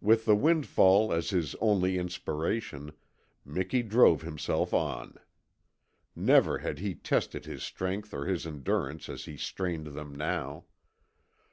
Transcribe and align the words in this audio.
With 0.00 0.26
the 0.26 0.36
windfall 0.36 1.12
as 1.12 1.30
his 1.30 1.56
only 1.56 1.98
inspiration 1.98 2.92
Miki 3.44 3.82
drove 3.82 4.22
himself 4.22 4.72
on. 4.72 5.16
Never 6.14 6.58
had 6.58 6.78
he 6.78 6.94
tested 6.94 7.46
his 7.46 7.64
strength 7.64 8.14
or 8.14 8.26
his 8.26 8.46
endurance 8.46 9.08
as 9.08 9.24
he 9.24 9.36
strained 9.36 9.88
them 9.88 10.14
now. 10.14 10.66